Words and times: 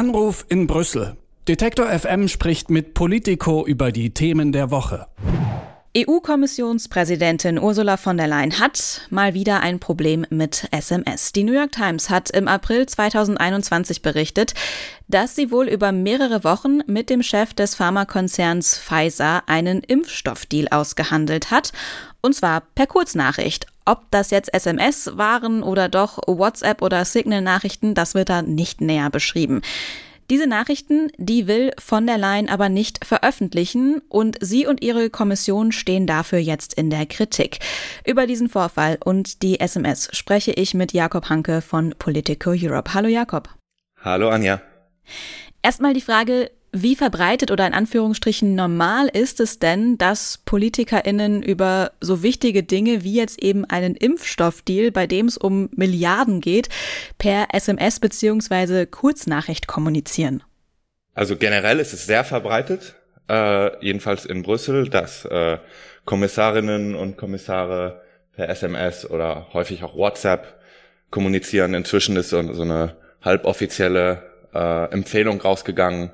Anruf 0.00 0.46
in 0.48 0.66
Brüssel. 0.66 1.18
Detektor 1.46 1.86
FM 1.86 2.26
spricht 2.28 2.70
mit 2.70 2.94
Politico 2.94 3.66
über 3.66 3.92
die 3.92 4.14
Themen 4.14 4.50
der 4.50 4.70
Woche. 4.70 5.06
EU-Kommissionspräsidentin 5.94 7.58
Ursula 7.58 7.98
von 7.98 8.16
der 8.16 8.26
Leyen 8.26 8.58
hat 8.58 9.02
mal 9.10 9.34
wieder 9.34 9.60
ein 9.60 9.78
Problem 9.78 10.24
mit 10.30 10.68
SMS. 10.70 11.32
Die 11.32 11.44
New 11.44 11.52
York 11.52 11.72
Times 11.72 12.08
hat 12.08 12.30
im 12.30 12.48
April 12.48 12.86
2021 12.86 14.00
berichtet, 14.00 14.54
dass 15.08 15.36
sie 15.36 15.50
wohl 15.50 15.68
über 15.68 15.92
mehrere 15.92 16.44
Wochen 16.44 16.78
mit 16.86 17.10
dem 17.10 17.22
Chef 17.22 17.52
des 17.52 17.74
Pharmakonzerns 17.74 18.78
Pfizer 18.78 19.42
einen 19.48 19.82
Impfstoffdeal 19.82 20.68
ausgehandelt 20.70 21.50
hat, 21.50 21.74
und 22.22 22.34
zwar 22.34 22.62
per 22.74 22.86
Kurznachricht. 22.86 23.66
Ob 23.90 24.08
das 24.12 24.30
jetzt 24.30 24.54
SMS 24.54 25.10
waren 25.16 25.64
oder 25.64 25.88
doch 25.88 26.20
WhatsApp 26.28 26.80
oder 26.80 27.04
Signal-Nachrichten, 27.04 27.92
das 27.96 28.14
wird 28.14 28.28
da 28.28 28.40
nicht 28.40 28.80
näher 28.80 29.10
beschrieben. 29.10 29.62
Diese 30.30 30.46
Nachrichten, 30.46 31.10
die 31.16 31.48
will 31.48 31.72
von 31.76 32.06
der 32.06 32.16
Leyen 32.16 32.48
aber 32.48 32.68
nicht 32.68 33.04
veröffentlichen 33.04 34.00
und 34.08 34.36
sie 34.40 34.64
und 34.68 34.80
ihre 34.80 35.10
Kommission 35.10 35.72
stehen 35.72 36.06
dafür 36.06 36.38
jetzt 36.38 36.74
in 36.74 36.88
der 36.88 37.04
Kritik. 37.04 37.58
Über 38.06 38.28
diesen 38.28 38.48
Vorfall 38.48 38.96
und 39.04 39.42
die 39.42 39.58
SMS 39.58 40.08
spreche 40.12 40.52
ich 40.52 40.72
mit 40.72 40.92
Jakob 40.92 41.28
Hanke 41.28 41.60
von 41.60 41.92
Politico 41.98 42.50
Europe. 42.50 42.94
Hallo 42.94 43.08
Jakob. 43.08 43.48
Hallo 44.04 44.28
Anja. 44.28 44.62
Erstmal 45.62 45.94
die 45.94 46.00
Frage, 46.00 46.52
wie 46.72 46.94
verbreitet 46.94 47.50
oder 47.50 47.66
in 47.66 47.74
Anführungsstrichen 47.74 48.54
normal 48.54 49.08
ist 49.08 49.40
es 49.40 49.58
denn, 49.58 49.98
dass 49.98 50.38
PolitikerInnen 50.44 51.42
über 51.42 51.92
so 52.00 52.22
wichtige 52.22 52.62
Dinge 52.62 53.02
wie 53.02 53.14
jetzt 53.14 53.42
eben 53.42 53.64
einen 53.64 53.96
Impfstoffdeal, 53.96 54.90
bei 54.92 55.06
dem 55.06 55.26
es 55.26 55.36
um 55.36 55.68
Milliarden 55.74 56.40
geht, 56.40 56.68
per 57.18 57.48
SMS 57.52 57.98
bzw. 58.00 58.86
Kurznachricht 58.86 59.66
kommunizieren? 59.66 60.42
Also 61.14 61.36
generell 61.36 61.80
ist 61.80 61.92
es 61.92 62.06
sehr 62.06 62.24
verbreitet, 62.24 62.94
äh, 63.28 63.84
jedenfalls 63.84 64.24
in 64.24 64.42
Brüssel, 64.42 64.88
dass 64.88 65.24
äh, 65.24 65.58
Kommissarinnen 66.04 66.94
und 66.94 67.16
Kommissare 67.16 68.00
per 68.34 68.48
SMS 68.48 69.08
oder 69.08 69.48
häufig 69.52 69.82
auch 69.82 69.96
WhatsApp 69.96 70.60
kommunizieren. 71.10 71.74
Inzwischen 71.74 72.16
ist 72.16 72.30
so, 72.30 72.52
so 72.52 72.62
eine 72.62 72.96
halboffizielle 73.22 74.22
äh, 74.54 74.90
Empfehlung 74.92 75.40
rausgegangen, 75.40 76.10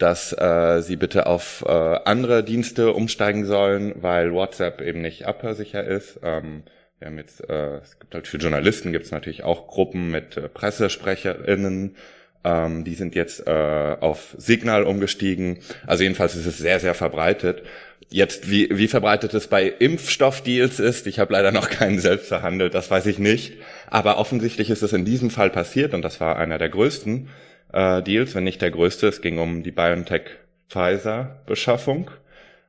dass 0.00 0.32
äh, 0.32 0.80
sie 0.80 0.96
bitte 0.96 1.26
auf 1.26 1.64
äh, 1.66 1.70
andere 1.70 2.42
Dienste 2.42 2.92
umsteigen 2.92 3.44
sollen, 3.44 3.94
weil 4.00 4.32
WhatsApp 4.32 4.80
eben 4.80 5.02
nicht 5.02 5.26
abhörsicher 5.26 5.84
ist. 5.84 6.18
Ähm, 6.22 6.62
wir 6.98 7.08
haben 7.08 7.18
jetzt, 7.18 7.48
äh, 7.48 7.76
es 7.78 7.98
gibt 7.98 8.14
halt 8.14 8.26
für 8.26 8.38
Journalisten 8.38 8.92
gibt 8.92 9.04
es 9.04 9.12
natürlich 9.12 9.44
auch 9.44 9.68
Gruppen 9.68 10.10
mit 10.10 10.36
äh, 10.36 10.48
PressesprecherInnen, 10.48 11.96
ähm, 12.44 12.84
die 12.84 12.94
sind 12.94 13.14
jetzt 13.14 13.46
äh, 13.46 13.96
auf 14.00 14.34
Signal 14.38 14.84
umgestiegen. 14.84 15.58
Also 15.86 16.02
jedenfalls 16.02 16.34
ist 16.34 16.46
es 16.46 16.56
sehr, 16.56 16.80
sehr 16.80 16.94
verbreitet. 16.94 17.62
Jetzt, 18.08 18.50
wie, 18.50 18.68
wie 18.72 18.88
verbreitet 18.88 19.34
es 19.34 19.48
bei 19.48 19.66
Impfstoffdeals 19.66 20.80
ist, 20.80 21.06
ich 21.06 21.18
habe 21.18 21.34
leider 21.34 21.52
noch 21.52 21.68
keinen 21.70 21.98
selbst 21.98 22.28
verhandelt, 22.28 22.74
das 22.74 22.90
weiß 22.90 23.06
ich 23.06 23.18
nicht. 23.18 23.58
Aber 23.88 24.16
offensichtlich 24.16 24.70
ist 24.70 24.82
es 24.82 24.94
in 24.94 25.04
diesem 25.04 25.30
Fall 25.30 25.50
passiert 25.50 25.92
und 25.92 26.02
das 26.02 26.20
war 26.20 26.36
einer 26.36 26.58
der 26.58 26.70
größten 26.70 27.28
äh, 27.72 28.02
Deals, 28.02 28.34
wenn 28.34 28.44
nicht 28.44 28.60
der 28.62 28.70
größte. 28.70 29.08
Es 29.08 29.20
ging 29.22 29.38
um 29.38 29.62
die 29.62 29.72
BioNTech-Pfizer-Beschaffung. 29.72 32.10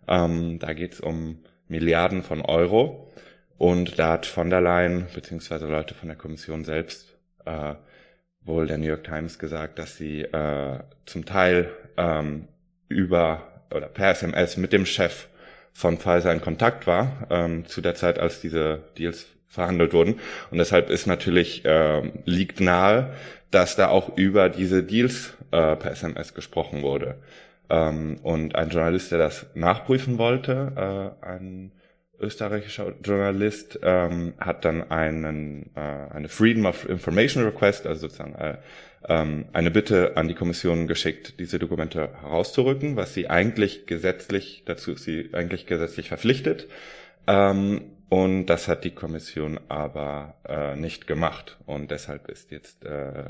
Ähm, 0.08 0.60
da 0.60 0.74
geht 0.74 0.94
es 0.94 1.02
um 1.02 1.40
Milliarden 1.68 2.24
von 2.24 2.42
Euro. 2.42 3.12
Und 3.58 4.00
da 4.00 4.14
hat 4.14 4.26
von 4.26 4.50
der 4.50 4.62
Leyen, 4.62 5.08
beziehungsweise 5.14 5.68
Leute 5.68 5.94
von 5.94 6.08
der 6.08 6.18
Kommission 6.18 6.64
selbst, 6.66 7.16
äh, 7.46 7.76
wohl 8.44 8.66
der 8.68 8.80
New 8.80 8.88
York 8.88 9.04
Times 9.04 9.38
gesagt, 9.38 9.78
dass 9.78 9.98
sie 9.98 10.22
äh, 10.22 10.80
zum 11.06 11.26
Teil 11.26 11.70
ähm, 11.98 12.48
über 12.90 13.48
oder 13.74 13.88
per 13.88 14.12
SMS 14.12 14.58
mit 14.58 14.74
dem 14.74 14.86
Chef 14.86 15.28
von 15.74 15.98
Pfizer 15.98 16.34
in 16.34 16.42
Kontakt 16.42 16.88
war, 16.88 17.28
ähm, 17.30 17.66
zu 17.66 17.82
der 17.82 17.96
Zeit, 17.96 18.20
als 18.20 18.42
diese 18.42 18.84
Deals 18.98 19.28
verhandelt 19.52 19.94
wurden. 19.94 20.16
Und 20.50 20.58
deshalb 20.58 20.90
ist 20.90 21.06
natürlich, 21.06 21.66
äh, 21.66 22.02
liegt 22.26 22.62
nahe, 22.62 23.14
dass 23.52 23.76
da 23.76 23.90
auch 23.90 24.18
über 24.18 24.50
diese 24.50 24.82
Deals 24.82 25.34
äh, 25.52 25.76
per 25.76 25.92
SMS 25.92 26.34
gesprochen 26.34 26.82
wurde. 26.82 27.18
Ähm, 27.70 28.18
und 28.24 28.56
ein 28.56 28.70
Journalist, 28.70 29.12
der 29.12 29.20
das 29.20 29.46
nachprüfen 29.54 30.18
wollte, 30.18 31.14
äh, 31.22 31.26
ein 31.26 31.74
österreichischer 32.20 32.94
Journalist, 33.04 33.80
ähm, 33.84 34.34
hat 34.40 34.64
dann 34.64 34.90
einen, 34.90 35.72
äh, 35.76 35.80
eine 35.80 36.30
Freedom 36.30 36.66
of 36.66 36.88
Information 36.88 37.44
Request, 37.44 37.88
also 37.88 38.08
sozusagen 38.08 38.36
äh, 38.36 38.58
ähm, 39.10 39.46
eine 39.52 39.72
Bitte 39.72 40.16
an 40.16 40.28
die 40.28 40.36
Kommission 40.36 40.88
geschickt, 40.88 41.40
diese 41.40 41.60
Dokumente 41.60 42.10
herauszurücken, 42.22 42.96
was 42.96 43.14
sie 43.14 43.30
eigentlich 43.30 43.88
gesetzlich 43.88 44.64
dazu, 44.66 44.96
sie 44.96 45.30
eigentlich 45.34 45.66
gesetzlich 45.66 46.08
verpflichtet. 46.08 46.68
Ähm, 47.28 47.82
und 48.12 48.48
das 48.48 48.68
hat 48.68 48.84
die 48.84 48.92
Kommission 48.92 49.58
aber 49.70 50.36
äh, 50.46 50.76
nicht 50.76 51.08
gemacht. 51.08 51.58
Und 51.66 51.92
deshalb 51.92 52.30
ist 52.30 52.52
jetzt, 52.52 52.84
äh, 52.84 53.24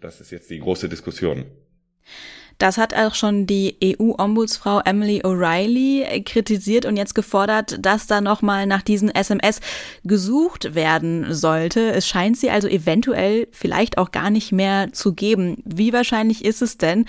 das 0.00 0.20
ist 0.20 0.32
jetzt 0.32 0.50
die 0.50 0.58
große 0.58 0.88
Diskussion. 0.88 1.44
Das 2.58 2.76
hat 2.76 2.94
auch 2.94 3.14
schon 3.14 3.46
die 3.46 3.78
EU-Ombudsfrau 3.84 4.80
Emily 4.84 5.22
O'Reilly 5.22 6.24
kritisiert 6.24 6.84
und 6.84 6.96
jetzt 6.96 7.14
gefordert, 7.14 7.76
dass 7.78 8.08
da 8.08 8.20
nochmal 8.20 8.66
nach 8.66 8.82
diesen 8.82 9.08
SMS 9.08 9.60
gesucht 10.02 10.74
werden 10.74 11.32
sollte. 11.32 11.92
Es 11.92 12.08
scheint 12.08 12.36
sie 12.36 12.50
also 12.50 12.66
eventuell 12.66 13.46
vielleicht 13.52 13.98
auch 13.98 14.10
gar 14.10 14.30
nicht 14.30 14.50
mehr 14.50 14.92
zu 14.92 15.14
geben. 15.14 15.62
Wie 15.64 15.92
wahrscheinlich 15.92 16.44
ist 16.44 16.60
es 16.60 16.76
denn, 16.76 17.04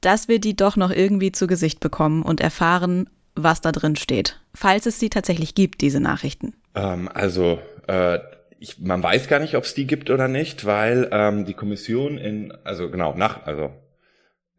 dass 0.00 0.26
wir 0.26 0.40
die 0.40 0.56
doch 0.56 0.74
noch 0.74 0.90
irgendwie 0.90 1.30
zu 1.30 1.46
Gesicht 1.46 1.78
bekommen 1.78 2.22
und 2.22 2.40
erfahren, 2.40 3.08
was 3.42 3.60
da 3.60 3.72
drin 3.72 3.96
steht, 3.96 4.40
falls 4.54 4.86
es 4.86 4.98
sie 4.98 5.10
tatsächlich 5.10 5.54
gibt, 5.54 5.80
diese 5.80 6.00
Nachrichten? 6.00 6.54
Ähm, 6.74 7.08
also 7.12 7.60
äh, 7.86 8.18
ich, 8.58 8.78
man 8.80 9.02
weiß 9.02 9.28
gar 9.28 9.38
nicht, 9.38 9.56
ob 9.56 9.64
es 9.64 9.74
die 9.74 9.86
gibt 9.86 10.10
oder 10.10 10.28
nicht, 10.28 10.64
weil 10.64 11.08
ähm, 11.12 11.44
die 11.44 11.54
Kommission 11.54 12.18
in, 12.18 12.52
also 12.64 12.90
genau, 12.90 13.14
nach, 13.14 13.46
also 13.46 13.70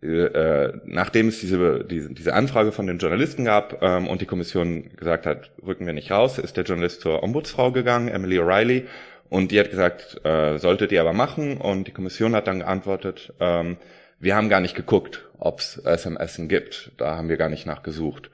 äh, 0.02 0.72
nachdem 0.86 1.28
es 1.28 1.42
diese, 1.42 1.84
diese, 1.84 2.14
diese 2.14 2.34
Anfrage 2.34 2.72
von 2.72 2.88
den 2.88 3.00
Journalisten 3.00 3.44
gab 3.44 3.82
ähm, 3.82 4.08
und 4.08 4.22
die 4.22 4.26
Kommission 4.26 4.96
gesagt 4.96 5.26
hat, 5.26 5.52
rücken 5.66 5.86
wir 5.86 5.94
nicht 5.94 6.12
raus, 6.12 6.38
ist 6.38 6.56
der 6.56 6.64
Journalist 6.64 7.02
zur 7.02 7.22
Ombudsfrau 7.22 7.74
gegangen, 7.74 8.08
Emily 8.08 8.40
O'Reilly, 8.40 8.86
und 9.30 9.52
die 9.52 9.60
hat 9.60 9.70
gesagt, 9.70 10.26
äh, 10.26 10.58
solltet 10.58 10.92
ihr 10.92 11.02
aber 11.02 11.14
machen. 11.14 11.58
Und 11.58 11.88
die 11.88 11.92
Kommission 11.92 12.36
hat 12.36 12.48
dann 12.48 12.60
geantwortet, 12.60 13.34
ähm, 13.40 13.78
wir 14.20 14.36
haben 14.36 14.50
gar 14.50 14.60
nicht 14.60 14.76
geguckt, 14.76 15.26
ob 15.38 15.60
es 15.60 15.78
SMS 15.78 16.42
gibt. 16.48 16.92
Da 16.98 17.16
haben 17.16 17.30
wir 17.30 17.38
gar 17.38 17.50
nicht 17.50 17.66
nachgesucht. 17.66 18.32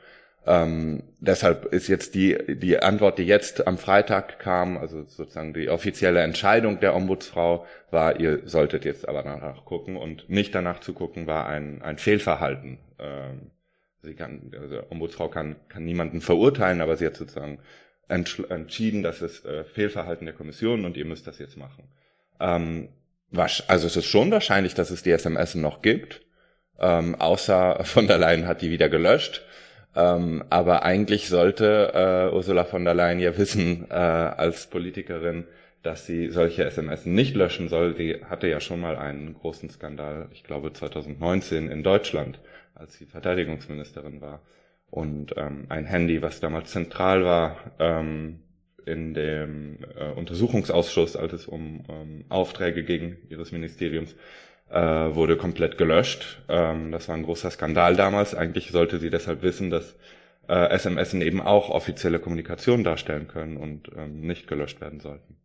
Ähm, 0.48 1.02
deshalb 1.20 1.66
ist 1.74 1.88
jetzt 1.88 2.14
die, 2.14 2.38
die 2.48 2.78
Antwort, 2.80 3.18
die 3.18 3.24
jetzt 3.24 3.66
am 3.66 3.80
Freitag 3.80 4.38
kam, 4.38 4.78
also 4.78 5.04
sozusagen 5.04 5.54
die 5.56 5.70
offizielle 5.70 6.22
Entscheidung 6.22 6.80
der 6.80 6.96
Ombudsfrau 6.96 7.66
war, 7.90 8.20
ihr 8.20 8.42
solltet 8.46 8.86
jetzt 8.86 9.08
aber 9.10 9.24
danach 9.24 9.66
gucken 9.66 9.98
und 9.98 10.30
nicht 10.30 10.54
danach 10.54 10.82
zu 10.82 10.94
gucken, 10.94 11.26
war 11.26 11.48
ein, 11.48 11.82
ein 11.82 11.98
Fehlverhalten. 11.98 12.78
Ähm, 13.00 13.52
sie 14.04 14.14
kann, 14.14 14.52
also 14.60 14.84
Ombudsfrau 14.92 15.30
kann, 15.30 15.56
kann 15.68 15.84
niemanden 15.84 16.22
verurteilen, 16.22 16.82
aber 16.82 16.96
sie 16.96 17.08
hat 17.08 17.16
sozusagen 17.16 17.60
entschieden, 18.08 19.02
dass 19.02 19.22
es 19.22 19.44
äh, 19.46 19.64
Fehlverhalten 19.64 20.26
der 20.26 20.36
Kommission 20.36 20.86
und 20.86 20.96
ihr 20.96 21.06
müsst 21.06 21.26
das 21.26 21.40
jetzt 21.40 21.58
machen. 21.58 21.86
Ähm, 22.40 22.90
was, 23.32 23.68
also 23.68 23.88
es 23.88 23.96
ist 23.96 24.06
schon 24.06 24.30
wahrscheinlich, 24.30 24.76
dass 24.76 24.92
es 24.92 25.02
die 25.02 25.12
SMS 25.12 25.56
noch 25.56 25.82
gibt, 25.82 26.22
ähm, 26.80 27.16
außer 27.16 27.80
von 27.84 28.06
der 28.06 28.20
Leyen 28.20 28.48
hat 28.48 28.62
die 28.62 28.70
wieder 28.70 28.90
gelöscht. 28.90 29.44
Ähm, 29.96 30.44
aber 30.50 30.84
eigentlich 30.84 31.30
sollte 31.30 31.92
äh, 31.94 32.36
Ursula 32.36 32.66
von 32.66 32.84
der 32.84 32.94
Leyen 32.94 33.20
ja 33.20 33.38
wissen, 33.38 33.88
äh, 33.90 33.94
als 33.94 34.68
Politikerin, 34.68 35.46
dass 35.84 36.06
sie 36.06 36.30
solche 36.30 36.66
SMS 36.66 37.06
nicht 37.06 37.36
löschen 37.36 37.70
soll. 37.70 37.94
Die 37.94 38.24
hatte 38.26 38.48
ja 38.48 38.60
schon 38.60 38.82
mal 38.82 38.98
einen 38.98 39.36
großen 39.36 39.70
Skandal, 39.70 40.28
ich 40.32 40.44
glaube 40.44 40.74
2019 40.74 41.70
in 41.70 41.84
Deutschland, 41.84 42.40
als 42.74 42.96
sie 42.96 43.06
Verteidigungsministerin 43.06 44.20
war. 44.20 44.42
Und 44.90 45.34
ähm, 45.38 45.66
ein 45.70 45.86
Handy, 45.86 46.22
was 46.22 46.40
damals 46.40 46.72
zentral 46.72 47.24
war 47.24 47.58
ähm, 47.80 48.40
in 48.86 49.14
dem 49.14 49.80
äh, 49.98 50.12
Untersuchungsausschuss, 50.12 51.16
als 51.16 51.34
es 51.34 51.46
um 51.48 51.84
ähm, 51.90 52.26
Aufträge 52.30 52.84
gegen 52.84 53.18
ihres 53.30 53.52
Ministeriums 53.52 54.16
äh, 54.70 54.80
wurde 55.16 55.38
komplett 55.38 55.78
gelöscht. 55.78 56.42
Ähm, 56.50 56.92
das 56.92 57.08
war 57.08 57.16
ein 57.16 57.24
großer 57.24 57.52
Skandal 57.52 57.96
damals. 57.96 58.36
Eigentlich 58.36 58.72
sollte 58.72 59.00
sie 59.00 59.10
deshalb 59.10 59.42
wissen, 59.42 59.70
dass 59.70 59.96
äh, 60.48 60.70
SMS 60.70 61.14
eben 61.14 61.42
auch 61.42 61.70
offizielle 61.70 62.20
Kommunikation 62.20 62.84
darstellen 62.84 63.28
können 63.28 63.58
und 63.58 63.90
ähm, 63.96 64.22
nicht 64.22 64.48
gelöscht 64.48 64.82
werden 64.82 65.00
sollten. 65.00 65.38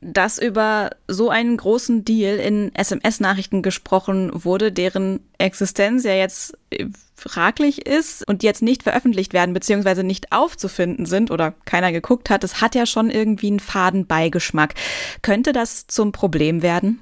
Dass 0.00 0.38
über 0.38 0.90
so 1.08 1.30
einen 1.30 1.56
großen 1.56 2.04
Deal 2.04 2.36
in 2.36 2.74
SMS-Nachrichten 2.74 3.62
gesprochen 3.62 4.30
wurde, 4.34 4.70
deren 4.70 5.20
Existenz 5.38 6.04
ja 6.04 6.14
jetzt 6.14 6.58
äh, 6.70 6.86
fraglich 7.14 7.86
ist 7.86 8.26
und 8.26 8.42
jetzt 8.42 8.60
nicht 8.62 8.82
veröffentlicht 8.82 9.32
werden 9.32 9.54
beziehungsweise 9.54 10.04
nicht 10.04 10.32
aufzufinden 10.32 11.06
sind 11.06 11.30
oder 11.30 11.54
keiner 11.64 11.92
geguckt 11.92 12.28
hat, 12.28 12.42
das 12.42 12.60
hat 12.60 12.74
ja 12.74 12.86
schon 12.86 13.08
irgendwie 13.08 13.46
einen 13.46 13.60
faden 13.60 14.06
Beigeschmack. 14.06 14.74
Könnte 15.22 15.52
das 15.52 15.86
zum 15.86 16.12
Problem 16.12 16.62
werden? 16.62 17.00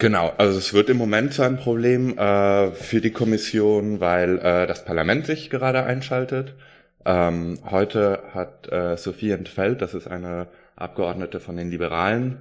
Genau, 0.00 0.32
also 0.38 0.56
es 0.56 0.72
wird 0.72 0.88
im 0.88 0.96
Moment 0.96 1.34
so 1.34 1.42
ein 1.42 1.58
Problem 1.58 2.16
äh, 2.16 2.70
für 2.70 3.02
die 3.02 3.10
Kommission, 3.10 4.00
weil 4.00 4.38
äh, 4.38 4.66
das 4.66 4.86
Parlament 4.86 5.26
sich 5.26 5.50
gerade 5.50 5.84
einschaltet. 5.84 6.54
Ähm, 7.04 7.58
heute 7.70 8.22
hat 8.32 8.66
äh, 8.72 8.96
Sophie 8.96 9.32
Entfeld, 9.32 9.82
das 9.82 9.92
ist 9.92 10.06
eine 10.06 10.46
Abgeordnete 10.74 11.38
von 11.38 11.58
den 11.58 11.70
Liberalen, 11.70 12.38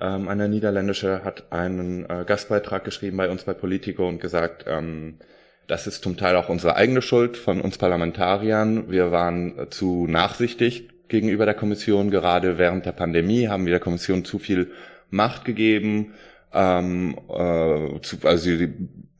ähm, 0.00 0.26
eine 0.26 0.48
niederländische, 0.48 1.22
hat 1.22 1.52
einen 1.52 2.08
äh, 2.08 2.24
Gastbeitrag 2.26 2.82
geschrieben 2.82 3.18
bei 3.18 3.28
uns 3.28 3.44
bei 3.44 3.52
Politico 3.52 4.08
und 4.08 4.18
gesagt, 4.18 4.64
ähm, 4.66 5.18
das 5.66 5.86
ist 5.86 6.02
zum 6.02 6.16
Teil 6.16 6.34
auch 6.36 6.48
unsere 6.48 6.76
eigene 6.76 7.02
Schuld 7.02 7.36
von 7.36 7.60
uns 7.60 7.76
Parlamentariern. 7.76 8.90
Wir 8.90 9.12
waren 9.12 9.66
zu 9.68 10.06
nachsichtig 10.06 10.88
gegenüber 11.08 11.44
der 11.44 11.54
Kommission. 11.54 12.10
Gerade 12.10 12.56
während 12.56 12.86
der 12.86 12.92
Pandemie 12.92 13.48
haben 13.48 13.66
wir 13.66 13.72
der 13.72 13.80
Kommission 13.80 14.24
zu 14.24 14.38
viel 14.38 14.70
Macht 15.10 15.44
gegeben 15.44 16.14
ähm, 16.54 17.16
äh, 17.28 18.00
zu, 18.00 18.16
also 18.24 18.44
sie, 18.44 18.72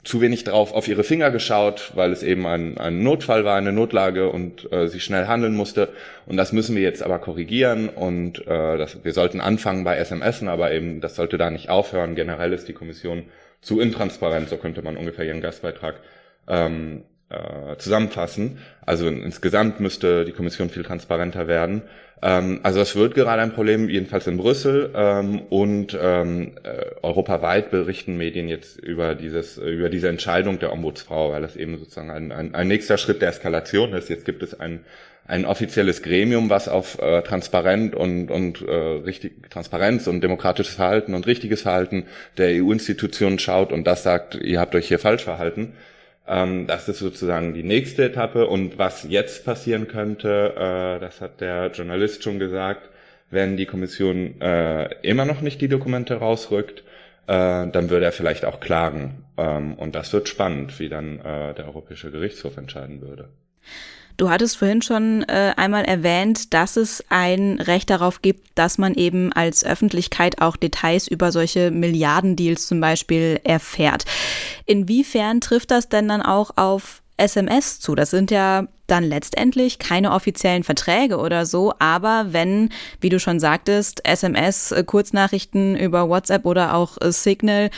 zu 0.05 0.21
wenig 0.21 0.45
drauf 0.45 0.73
auf 0.75 0.89
ihre 0.89 1.05
Finger 1.05 1.31
geschaut, 1.31 1.93
weil 1.95 2.11
es 2.11 2.23
eben 2.23 2.47
ein, 2.47 2.77
ein 2.79 3.03
Notfall 3.03 3.45
war, 3.45 3.57
eine 3.57 3.73
Notlage 3.73 4.29
und 4.31 4.71
äh, 4.73 4.89
sie 4.89 5.01
schnell 5.01 5.27
handeln 5.27 5.55
musste. 5.55 5.91
Und 6.27 6.37
das 6.37 6.53
müssen 6.53 6.75
wir 6.75 6.83
jetzt 6.83 7.03
aber 7.03 7.21
korrigieren 7.21 7.89
und 7.89 8.47
äh, 8.47 8.77
das, 8.79 9.05
wir 9.05 9.13
sollten 9.13 9.41
anfangen 9.41 9.85
bei 9.85 9.97
SMS, 9.97 10.43
aber 10.43 10.73
eben 10.73 11.01
das 11.01 11.15
sollte 11.15 11.39
da 11.39 11.51
nicht 11.51 11.69
aufhören. 11.69 12.17
Generell 12.17 12.53
ist 12.53 12.67
die 12.67 12.73
Kommission 12.73 13.25
zu 13.61 13.81
intransparent, 13.81 14.49
so 14.49 14.57
könnte 14.57 14.83
man 14.83 14.97
ungefähr 14.97 15.25
ihren 15.25 15.41
Gastbeitrag 15.41 16.01
ähm, 16.49 17.05
äh, 17.33 17.77
zusammenfassen. 17.79 18.59
Also 18.85 19.09
insgesamt 19.09 19.81
müsste 19.81 20.25
die 20.25 20.33
Kommission 20.33 20.69
viel 20.69 20.83
transparenter 20.83 21.49
werden. 21.49 21.83
Ähm, 22.23 22.61
also 22.63 22.81
es 22.81 22.95
wird 22.95 23.15
gerade 23.15 23.43
ein 23.43 23.53
Problem, 23.53 23.89
jedenfalls 23.89 24.27
in 24.27 24.37
Brüssel 24.37 24.91
ähm, 24.95 25.41
und 25.51 25.99
ähm, 26.01 26.53
äh, 26.63 27.03
europaweit 27.03 27.71
berichten 27.71 28.17
Medien 28.17 28.49
jetzt 28.49 28.79
über 28.79 29.15
dieses 29.15 29.59
über 29.59 29.89
diese 29.89 30.09
Entscheidung 30.09 30.59
der 30.59 30.73
Ombudsfrau, 30.73 31.33
weil 31.33 31.43
das 31.43 31.57
eben 31.57 31.79
sozusagen 31.79 32.11
ein, 32.11 32.33
ein, 32.33 32.55
ein 32.55 32.69
nächster 32.69 32.97
Schritt 32.99 33.23
der 33.23 33.31
Eskalation 33.31 33.93
ist. 33.93 34.09
Jetzt 34.09 34.25
gibt 34.25 34.43
es 34.43 34.59
ein 34.59 34.81
ein 35.25 35.45
offizielles 35.45 36.03
Gremium, 36.03 36.51
was 36.51 36.69
auf 36.69 37.01
äh, 37.01 37.23
Transparent 37.23 37.95
und, 37.95 38.31
und 38.31 38.61
äh, 38.61 38.73
richtig 38.73 39.51
Transparenz 39.51 40.07
und 40.09 40.21
demokratisches 40.21 40.75
Verhalten 40.75 41.15
und 41.15 41.27
richtiges 41.27 41.63
Verhalten 41.63 42.07
der 42.39 42.63
EU-Institutionen 42.63 43.39
schaut 43.39 43.73
und 43.73 43.87
das 43.87 44.03
sagt, 44.03 44.35
ihr 44.35 44.59
habt 44.59 44.75
euch 44.75 44.89
hier 44.89 44.99
falsch 44.99 45.23
verhalten. 45.23 45.75
Ähm, 46.27 46.67
das 46.67 46.89
ist 46.89 46.99
sozusagen 46.99 47.55
die 47.55 47.63
nächste 47.63 48.05
Etappe. 48.05 48.47
Und 48.47 48.79
was 48.79 49.05
jetzt 49.09 49.45
passieren 49.45 49.89
könnte, 49.89 50.55
äh, 50.57 51.01
das 51.01 51.21
hat 51.21 51.41
der 51.41 51.71
Journalist 51.73 52.23
schon 52.23 52.39
gesagt, 52.39 52.89
wenn 53.31 53.57
die 53.57 53.67
Kommission 53.67 54.41
äh, 54.41 54.95
immer 55.03 55.25
noch 55.25 55.41
nicht 55.41 55.61
die 55.61 55.69
Dokumente 55.69 56.17
rausrückt, 56.17 56.85
äh, 57.27 57.67
dann 57.69 57.91
würde 57.91 58.05
er 58.05 58.13
vielleicht 58.13 58.45
auch 58.45 58.61
klagen. 58.61 59.25
Ähm, 59.37 59.75
und 59.75 59.95
das 59.95 60.13
wird 60.13 60.29
spannend, 60.29 60.79
wie 60.79 60.89
dann 60.89 61.19
äh, 61.21 61.55
der 61.55 61.67
Europäische 61.67 62.11
Gerichtshof 62.11 62.57
entscheiden 62.57 63.01
würde. 63.01 63.29
Du 64.17 64.31
hattest 64.31 64.57
vorhin 64.57 64.83
schon 64.83 65.23
äh, 65.25 65.53
einmal 65.57 65.85
erwähnt, 65.85 66.53
dass 66.55 66.77
es 66.77 67.05
ein 67.09 67.59
Recht 67.61 67.91
darauf 67.91 68.23
gibt, 68.23 68.51
dass 68.55 68.79
man 68.79 68.95
eben 68.95 69.33
als 69.33 69.65
Öffentlichkeit 69.65 70.41
auch 70.41 70.57
Details 70.57 71.09
über 71.09 71.33
solche 71.33 71.71
Milliardendeals 71.71 72.67
zum 72.67 72.81
Beispiel 72.81 73.41
erfährt. 73.45 74.05
Inwiefern 74.67 75.41
trifft 75.41 75.71
das 75.71 75.89
denn 75.89 76.09
dann 76.09 76.23
auch 76.23 76.57
auf 76.57 77.03
SMS 77.17 77.81
zu? 77.81 77.95
Das 77.95 78.11
sind 78.11 78.31
ja 78.31 78.67
dann 78.87 79.05
letztendlich 79.05 79.79
keine 79.79 80.13
offiziellen 80.13 80.65
Verträge 80.65 81.19
oder 81.19 81.47
so, 81.47 81.73
aber 81.79 82.27
wenn, 82.31 82.71
wie 83.01 83.09
du 83.09 83.19
schon 83.19 83.41
sagtest, 83.41 84.07
SMS, 84.07 84.73
äh, 84.73 84.85
Kurznachrichten 84.85 85.77
über 85.77 86.09
WhatsApp 86.09 86.45
oder 86.45 86.75
auch 86.75 86.99
äh, 87.01 87.13
Signal 87.13 87.71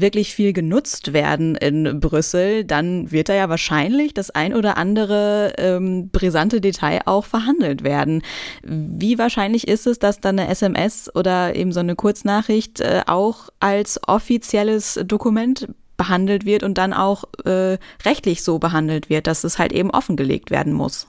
wirklich 0.00 0.34
viel 0.34 0.52
genutzt 0.52 1.12
werden 1.12 1.54
in 1.54 2.00
Brüssel, 2.00 2.64
dann 2.64 3.10
wird 3.12 3.28
da 3.28 3.34
ja 3.34 3.48
wahrscheinlich 3.48 4.14
das 4.14 4.30
ein 4.30 4.54
oder 4.54 4.76
andere 4.78 5.52
ähm, 5.58 6.08
brisante 6.10 6.60
Detail 6.60 7.02
auch 7.04 7.26
verhandelt 7.26 7.84
werden. 7.84 8.22
Wie 8.62 9.18
wahrscheinlich 9.18 9.68
ist 9.68 9.86
es, 9.86 9.98
dass 9.98 10.20
dann 10.20 10.38
eine 10.38 10.48
SMS 10.48 11.14
oder 11.14 11.54
eben 11.54 11.72
so 11.72 11.80
eine 11.80 11.94
Kurznachricht 11.94 12.80
äh, 12.80 13.02
auch 13.06 13.50
als 13.60 14.00
offizielles 14.08 14.98
Dokument 15.04 15.68
behandelt 15.98 16.46
wird 16.46 16.62
und 16.62 16.78
dann 16.78 16.92
auch 16.92 17.24
äh, 17.44 17.76
rechtlich 18.04 18.42
so 18.42 18.58
behandelt 18.58 19.10
wird, 19.10 19.26
dass 19.26 19.44
es 19.44 19.58
halt 19.58 19.72
eben 19.72 19.90
offengelegt 19.90 20.50
werden 20.50 20.72
muss? 20.72 21.06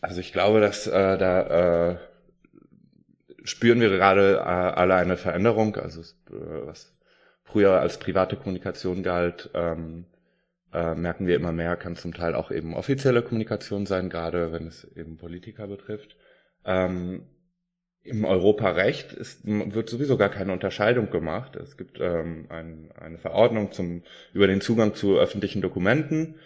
Also 0.00 0.20
ich 0.20 0.32
glaube, 0.32 0.60
dass 0.60 0.86
äh, 0.86 1.18
da 1.18 1.90
äh, 1.90 1.96
spüren 3.44 3.80
wir 3.80 3.90
gerade 3.90 4.36
äh, 4.36 4.40
alle 4.40 4.94
eine 4.94 5.16
Veränderung. 5.16 5.76
Also 5.76 6.00
äh, 6.00 6.66
was 6.66 6.92
früher 7.50 7.80
als 7.80 7.98
private 7.98 8.36
Kommunikation 8.36 9.02
galt, 9.02 9.50
ähm, 9.54 10.04
äh, 10.72 10.94
merken 10.94 11.26
wir 11.26 11.36
immer 11.36 11.52
mehr, 11.52 11.76
kann 11.76 11.96
zum 11.96 12.14
Teil 12.14 12.34
auch 12.34 12.50
eben 12.50 12.74
offizielle 12.74 13.22
Kommunikation 13.22 13.86
sein, 13.86 14.08
gerade 14.08 14.52
wenn 14.52 14.66
es 14.66 14.84
eben 14.96 15.16
Politiker 15.16 15.66
betrifft. 15.66 16.16
Ähm, 16.64 17.22
Im 18.02 18.24
Europarecht 18.24 19.12
ist, 19.12 19.40
wird 19.44 19.90
sowieso 19.90 20.16
gar 20.16 20.28
keine 20.28 20.52
Unterscheidung 20.52 21.10
gemacht. 21.10 21.56
Es 21.56 21.76
gibt 21.76 21.98
ähm, 22.00 22.46
ein, 22.48 22.90
eine 22.98 23.18
Verordnung 23.18 23.72
zum, 23.72 24.02
über 24.32 24.46
den 24.46 24.60
Zugang 24.60 24.94
zu 24.94 25.18
öffentlichen 25.18 25.60
Dokumenten, 25.60 26.36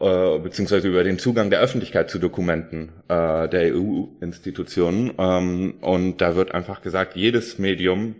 äh, 0.00 0.38
beziehungsweise 0.38 0.88
über 0.88 1.04
den 1.04 1.18
Zugang 1.18 1.50
der 1.50 1.60
Öffentlichkeit 1.60 2.10
zu 2.10 2.18
Dokumenten 2.18 2.92
äh, 3.08 3.48
der 3.48 3.74
EU-Institutionen. 3.74 5.12
Ähm, 5.18 5.74
und 5.80 6.20
da 6.20 6.34
wird 6.34 6.52
einfach 6.52 6.82
gesagt, 6.82 7.16
jedes 7.16 7.58
Medium 7.58 8.16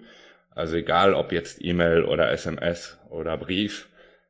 also 0.59 0.77
egal 0.77 1.15
ob 1.15 1.31
jetzt 1.33 1.65
E-Mail 1.65 2.03
oder 2.05 2.33
SMS 2.33 2.99
oder 3.11 3.37
Brief, 3.37 3.89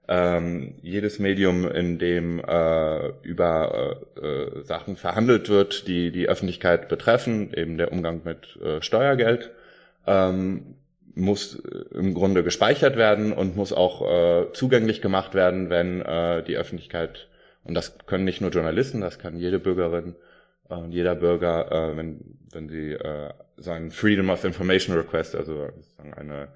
ähm, 0.09 0.75
jedes 0.83 1.19
Medium, 1.19 1.67
in 1.71 1.99
dem 1.99 2.39
äh, 2.41 3.09
über 3.23 3.99
äh, 4.17 4.27
äh, 4.27 4.63
Sachen 4.65 4.97
verhandelt 4.97 5.49
wird, 5.49 5.89
die 5.89 6.11
die 6.11 6.29
Öffentlichkeit 6.29 6.89
betreffen, 6.89 7.53
eben 7.55 7.79
der 7.79 7.93
Umgang 7.93 8.23
mit 8.25 8.57
äh, 8.63 8.83
Steuergeld, 8.83 9.51
ähm, 10.07 10.77
muss 11.15 11.57
äh, 11.57 11.97
im 11.99 12.13
Grunde 12.13 12.43
gespeichert 12.43 12.97
werden 12.97 13.33
und 13.33 13.57
muss 13.57 13.73
auch 13.73 14.03
äh, 14.03 14.53
zugänglich 14.53 15.01
gemacht 15.03 15.35
werden, 15.35 15.71
wenn 15.71 15.99
die 16.47 16.57
Öffentlichkeit, 16.57 17.29
und 17.65 17.75
das 17.75 17.99
können 18.07 18.25
nicht 18.25 18.41
nur 18.41 18.51
Journalisten, 18.51 19.01
das 19.01 19.19
kann 19.19 19.37
jede 19.37 19.59
Bürgerin 19.59 20.15
und 20.69 20.93
jeder 20.93 21.15
Bürger, 21.15 21.95
wenn, 21.97 22.21
wenn 22.53 22.69
sie 22.69 22.97
äh, 23.59 23.63
sein 23.63 23.91
Freedom 23.91 24.31
of 24.31 24.45
Information 24.45 24.97
Request, 24.97 25.35
also 25.35 25.69
eine, 26.17 26.49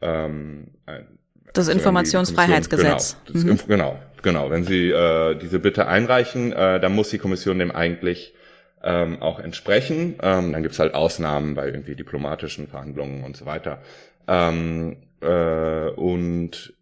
ähm, 0.00 0.68
ein, 0.86 1.18
das 1.52 1.68
also 1.68 1.78
Informationsfreiheitsgesetz. 1.78 3.16
Genau, 3.26 3.38
das, 3.38 3.44
mhm. 3.44 3.68
genau, 3.68 3.98
genau. 4.22 4.50
Wenn 4.50 4.64
Sie 4.64 4.90
äh, 4.90 5.34
diese 5.34 5.58
Bitte 5.58 5.86
einreichen, 5.86 6.52
äh, 6.52 6.80
dann 6.80 6.94
muss 6.94 7.10
die 7.10 7.18
Kommission 7.18 7.58
dem 7.58 7.70
eigentlich 7.70 8.34
ähm, 8.82 9.20
auch 9.20 9.38
entsprechen. 9.38 10.16
Ähm, 10.22 10.52
dann 10.52 10.62
gibt's 10.62 10.78
halt 10.78 10.94
Ausnahmen 10.94 11.54
bei 11.54 11.66
irgendwie 11.66 11.94
diplomatischen 11.94 12.68
Verhandlungen 12.68 13.24
und 13.24 13.36
so 13.36 13.46
weiter. 13.46 13.82
Ähm, 14.26 14.96
äh, 15.20 15.88
und 15.90 16.74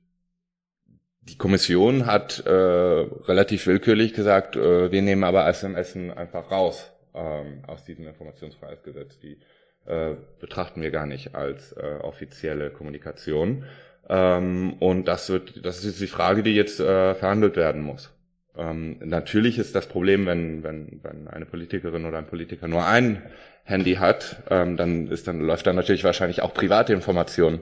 die 1.22 1.38
Kommission 1.38 2.06
hat 2.06 2.44
äh, 2.46 2.50
relativ 2.50 3.66
willkürlich 3.66 4.14
gesagt, 4.14 4.56
äh, 4.56 4.90
wir 4.90 5.02
nehmen 5.02 5.24
aber 5.24 5.46
SMS 5.46 5.96
einfach 5.96 6.50
raus 6.50 6.90
ähm, 7.14 7.62
aus 7.66 7.84
diesem 7.84 8.06
Informationsfreiheitsgesetz. 8.06 9.18
Die 9.20 9.38
äh, 9.86 10.14
betrachten 10.40 10.82
wir 10.82 10.90
gar 10.90 11.06
nicht 11.06 11.34
als 11.34 11.72
äh, 11.72 11.98
offizielle 12.02 12.70
Kommunikation. 12.70 13.64
Ähm, 14.08 14.74
und 14.80 15.06
das 15.06 15.30
wird, 15.30 15.64
das 15.64 15.84
ist 15.84 16.00
die 16.00 16.06
Frage, 16.06 16.42
die 16.42 16.54
jetzt 16.54 16.80
äh, 16.80 17.14
verhandelt 17.14 17.56
werden 17.56 17.82
muss. 17.82 18.12
Ähm, 18.56 18.96
natürlich 19.04 19.58
ist 19.58 19.74
das 19.74 19.86
Problem, 19.86 20.26
wenn, 20.26 20.62
wenn, 20.62 21.00
wenn 21.02 21.28
eine 21.28 21.46
Politikerin 21.46 22.04
oder 22.04 22.18
ein 22.18 22.26
Politiker 22.26 22.68
nur 22.68 22.86
ein 22.86 23.22
Handy 23.64 23.94
hat, 23.94 24.42
ähm, 24.50 24.76
dann 24.76 25.08
ist 25.08 25.28
dann 25.28 25.40
läuft 25.40 25.66
dann 25.66 25.76
natürlich 25.76 26.04
wahrscheinlich 26.04 26.42
auch 26.42 26.52
private 26.52 26.92
Informationen 26.92 27.60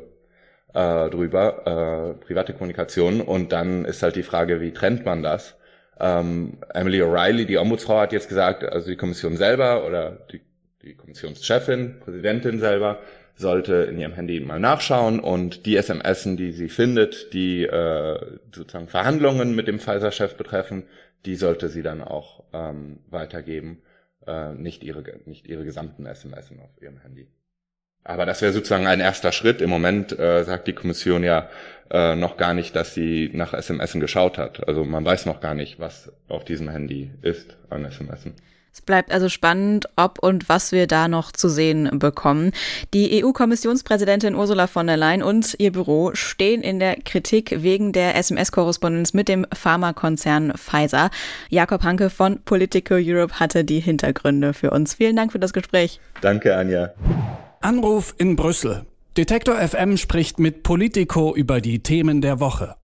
äh, 0.75 1.11
drüber, 1.11 2.17
äh, 2.19 2.25
private 2.25 2.55
Kommunikation. 2.55 3.21
Und 3.21 3.53
dann 3.53 3.85
ist 3.85 4.03
halt 4.03 4.17
die 4.17 4.23
Frage, 4.23 4.61
wie 4.61 4.73
trennt 4.73 5.05
man 5.05 5.23
das? 5.23 5.57
Ähm, 6.01 6.59
Emily 6.73 7.03
O'Reilly, 7.03 7.45
die 7.45 7.59
Ombudsfrau, 7.59 7.99
hat 8.01 8.13
jetzt 8.13 8.29
gesagt, 8.29 8.65
also 8.65 8.89
die 8.89 8.97
Kommission 8.97 9.37
selber 9.37 9.85
oder 9.87 10.19
die, 10.33 10.41
die 10.82 10.94
Kommissionschefin, 10.94 12.00
Präsidentin 12.00 12.58
selber, 12.58 13.00
sollte 13.35 13.75
in 13.85 13.99
ihrem 13.99 14.14
Handy 14.14 14.40
mal 14.40 14.58
nachschauen 14.58 15.20
und 15.20 15.64
die 15.64 15.80
SMSen, 15.80 16.37
die 16.37 16.52
sie 16.52 16.68
findet, 16.68 17.32
die 17.32 17.64
äh, 17.64 18.38
sozusagen 18.52 18.88
Verhandlungen 18.88 19.54
mit 19.54 19.68
dem 19.68 19.78
Pfizer-Chef 19.78 20.37
betreffen, 20.37 20.85
die 21.25 21.37
sollte 21.37 21.68
sie 21.68 21.82
dann 21.82 22.02
auch 22.02 22.44
ähm, 22.52 22.99
weitergeben, 23.11 23.82
äh, 24.26 24.52
nicht 24.54 24.82
ihre 24.82 25.02
nicht 25.25 25.47
ihre 25.47 25.64
gesamten 25.64 26.06
SMSen 26.06 26.61
auf 26.61 26.70
ihrem 26.80 26.99
Handy. 26.99 27.28
Aber 28.04 28.25
das 28.25 28.40
wäre 28.40 28.52
sozusagen 28.52 28.87
ein 28.87 29.00
erster 29.00 29.32
Schritt. 29.32 29.61
Im 29.61 29.70
Moment 29.70 30.18
äh, 30.18 30.42
sagt 30.44 30.66
die 30.66 30.73
Kommission 30.73 31.23
ja 31.23 31.49
äh, 31.90 32.16
noch 32.16 32.37
gar 32.37 32.54
nicht, 32.54 32.75
dass 32.75 32.94
sie 32.94 33.30
nach 33.35 33.52
SMS 33.52 33.92
geschaut 33.92 34.38
hat. 34.38 34.66
Also 34.66 34.85
man 34.85 35.04
weiß 35.04 35.26
noch 35.26 35.40
gar 35.40 35.54
nicht, 35.54 35.78
was 35.78 36.12
auf 36.28 36.44
diesem 36.44 36.68
Handy 36.68 37.11
ist 37.23 37.56
an 37.68 37.85
SMS. 37.85 38.26
Es 38.73 38.81
bleibt 38.83 39.11
also 39.11 39.29
spannend, 39.29 39.87
ob 39.97 40.19
und 40.19 40.49
was 40.49 40.73
wir 40.73 40.87
da 40.87 41.09
noch 41.09 41.33
zu 41.33 41.49
sehen 41.49 41.99
bekommen. 41.99 42.53
Die 42.95 43.25
EU-Kommissionspräsidentin 43.25 44.35
Ursula 44.35 44.67
von 44.67 44.87
der 44.87 44.97
Leyen 44.97 45.23
und 45.23 45.57
ihr 45.59 45.73
Büro 45.73 46.11
stehen 46.15 46.63
in 46.63 46.79
der 46.79 46.97
Kritik 46.97 47.63
wegen 47.63 47.93
der 47.93 48.17
SMS-Korrespondenz 48.17 49.15
mit 49.15 49.29
dem 49.29 49.47
Pharmakonzern 49.53 50.53
Pfizer. 50.57 51.11
Jakob 51.49 51.83
Hanke 51.83 52.11
von 52.11 52.41
Politico 52.45 52.95
Europe 52.95 53.41
hatte 53.41 53.65
die 53.65 53.81
Hintergründe 53.81 54.53
für 54.55 54.71
uns. 54.71 54.95
Vielen 54.95 55.17
Dank 55.17 55.33
für 55.33 55.39
das 55.39 55.53
Gespräch. 55.53 56.01
Danke, 56.21 56.57
Anja. 56.57 56.93
Anruf 57.61 58.15
in 58.19 58.37
Brüssel. 58.37 58.87
Detektor 59.17 59.57
FM 59.57 59.97
spricht 59.97 60.39
mit 60.39 60.63
Politico 60.63 61.35
über 61.35 61.61
die 61.61 61.81
Themen 61.81 62.21
der 62.21 62.39
Woche. 62.39 62.77